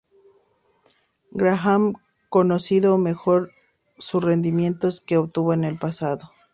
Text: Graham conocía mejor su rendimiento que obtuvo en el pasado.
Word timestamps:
Graham 1.29 1.93
conocía 2.29 2.81
mejor 2.97 3.51
su 3.99 4.19
rendimiento 4.19 4.89
que 5.05 5.17
obtuvo 5.17 5.53
en 5.53 5.63
el 5.63 5.77
pasado. 5.77 6.31